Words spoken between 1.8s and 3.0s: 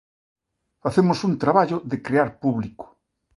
de crear público.